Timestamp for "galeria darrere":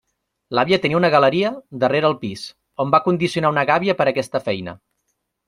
1.15-2.09